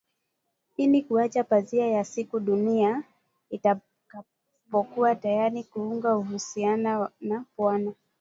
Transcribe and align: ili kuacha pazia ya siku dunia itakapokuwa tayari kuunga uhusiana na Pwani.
ili 0.77 1.01
kuacha 1.03 1.43
pazia 1.43 1.87
ya 1.87 2.03
siku 2.05 2.39
dunia 2.39 3.03
itakapokuwa 3.49 5.15
tayari 5.15 5.63
kuunga 5.63 6.15
uhusiana 6.17 7.09
na 7.21 7.45
Pwani. 7.55 7.91